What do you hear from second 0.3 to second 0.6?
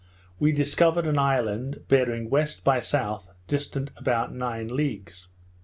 we